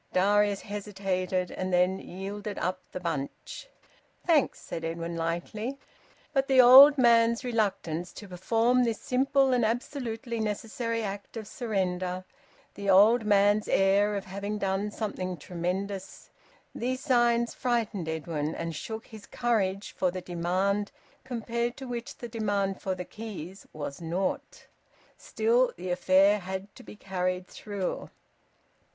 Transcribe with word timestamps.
Darius 0.13 0.61
hesitated, 0.61 1.51
and 1.51 1.71
then 1.71 1.99
yielded 1.99 2.57
up 2.57 2.81
the 2.91 2.99
bunch. 2.99 3.67
"Thanks," 4.25 4.59
said 4.59 4.83
Edwin 4.83 5.15
lightly. 5.15 5.77
But 6.33 6.47
the 6.47 6.59
old 6.59 6.97
man's 6.97 7.43
reluctance 7.43 8.11
to 8.13 8.27
perform 8.27 8.83
this 8.83 8.99
simple 8.99 9.53
and 9.53 9.63
absolutely 9.63 10.39
necessary 10.39 11.03
act 11.03 11.37
of 11.37 11.47
surrender, 11.47 12.25
the 12.73 12.89
old 12.89 13.25
man's 13.25 13.67
air 13.67 14.15
of 14.15 14.25
having 14.25 14.57
done 14.57 14.89
something 14.89 15.37
tremendous 15.37 16.31
these 16.73 17.01
signs 17.01 17.53
frightened 17.53 18.09
Edwin 18.09 18.55
and 18.55 18.75
shook 18.75 19.05
his 19.05 19.27
courage 19.27 19.91
for 19.91 20.09
the 20.09 20.21
demand 20.21 20.91
compared 21.23 21.77
to 21.77 21.87
which 21.87 22.17
the 22.17 22.27
demand 22.27 22.81
for 22.81 22.95
the 22.95 23.05
keys 23.05 23.67
was 23.71 24.01
naught. 24.01 24.65
Still, 25.15 25.71
the 25.77 25.91
affair 25.91 26.39
had 26.39 26.73
to 26.73 26.81
be 26.81 26.95
carried 26.95 27.45
through. 27.45 28.09